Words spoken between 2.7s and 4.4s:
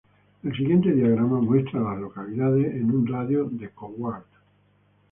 en un radio de de Coward.